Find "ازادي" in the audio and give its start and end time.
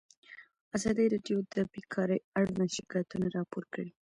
0.77-1.05